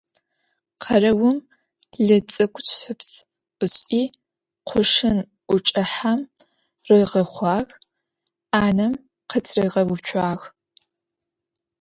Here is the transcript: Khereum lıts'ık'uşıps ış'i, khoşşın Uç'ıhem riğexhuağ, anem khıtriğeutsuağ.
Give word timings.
Khereum 0.83 1.37
lıts'ık'uşıps 2.07 3.09
ış'i, 3.65 4.03
khoşşın 4.67 5.19
Uç'ıhem 5.53 6.19
riğexhuağ, 6.87 7.59
anem 8.63 8.93
khıtriğeutsuağ. 9.29 10.35